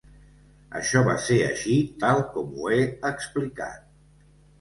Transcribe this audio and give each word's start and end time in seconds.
Això 0.77 1.01
va 1.07 1.13
ser 1.25 1.37
així 1.47 1.75
tal 2.03 2.21
com 2.37 2.55
ho 2.63 2.71
he 2.77 2.79
explicat. 3.11 3.85